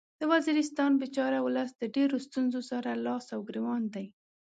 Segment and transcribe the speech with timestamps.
[0.19, 4.05] د وزیرستان بیچاره ولس د ډیرو ستونځو سره لاس او ګریوان دی